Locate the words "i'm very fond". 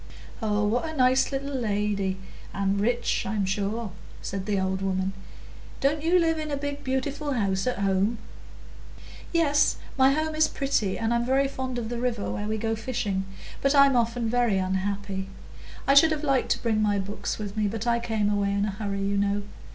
11.13-11.77